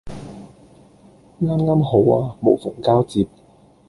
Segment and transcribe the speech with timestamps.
[1.41, 3.27] 啱啱好啊無縫交接